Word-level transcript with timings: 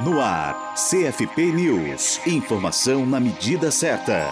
No 0.00 0.20
ar, 0.20 0.74
CFP 0.74 1.52
News. 1.52 2.20
Informação 2.26 3.06
na 3.06 3.20
medida 3.20 3.70
certa. 3.70 4.26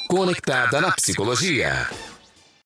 Conectada 0.08 0.80
na 0.80 0.92
psicologia. 0.92 1.88